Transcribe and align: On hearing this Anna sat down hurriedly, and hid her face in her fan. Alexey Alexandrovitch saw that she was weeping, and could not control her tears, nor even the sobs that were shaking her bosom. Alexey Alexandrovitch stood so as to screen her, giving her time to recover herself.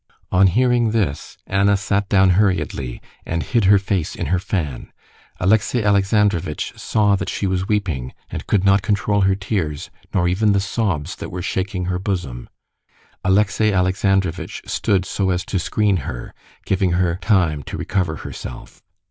On 0.31 0.47
hearing 0.47 0.89
this 0.89 1.37
Anna 1.45 1.77
sat 1.77 2.09
down 2.09 2.31
hurriedly, 2.31 2.99
and 3.23 3.43
hid 3.43 3.65
her 3.65 3.77
face 3.77 4.15
in 4.15 4.25
her 4.33 4.39
fan. 4.39 4.91
Alexey 5.39 5.83
Alexandrovitch 5.83 6.73
saw 6.75 7.15
that 7.15 7.29
she 7.29 7.45
was 7.45 7.67
weeping, 7.67 8.11
and 8.31 8.47
could 8.47 8.63
not 8.63 8.81
control 8.81 9.21
her 9.21 9.35
tears, 9.35 9.91
nor 10.11 10.27
even 10.27 10.53
the 10.53 10.59
sobs 10.59 11.15
that 11.17 11.29
were 11.29 11.43
shaking 11.43 11.85
her 11.85 11.99
bosom. 11.99 12.49
Alexey 13.23 13.71
Alexandrovitch 13.71 14.63
stood 14.65 15.05
so 15.05 15.29
as 15.29 15.45
to 15.45 15.59
screen 15.59 15.97
her, 15.97 16.33
giving 16.65 16.93
her 16.93 17.17
time 17.21 17.61
to 17.61 17.77
recover 17.77 18.15
herself. 18.25 18.81